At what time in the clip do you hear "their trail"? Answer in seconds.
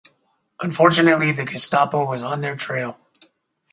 2.41-2.97